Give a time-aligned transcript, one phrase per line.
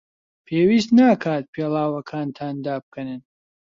[0.45, 3.21] پێویست ناکات پێڵاوەکانتان دابکەنن.